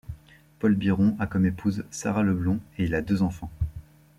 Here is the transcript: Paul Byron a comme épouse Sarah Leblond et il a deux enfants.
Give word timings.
Paul 0.57 0.73
Byron 0.73 1.15
a 1.19 1.27
comme 1.27 1.45
épouse 1.45 1.83
Sarah 1.91 2.23
Leblond 2.23 2.59
et 2.79 2.85
il 2.85 2.95
a 2.95 3.03
deux 3.03 3.21
enfants. 3.21 3.51